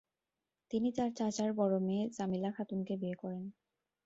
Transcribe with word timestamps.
তিনি 0.71 0.89
তার 0.97 1.09
চাচার 1.17 1.49
বড় 1.53 1.75
মেয়ে 1.87 2.05
জামিলা 2.15 2.49
খাতুনকে 2.51 2.93
বিয়ে 3.01 3.15
করেন। 3.15 3.43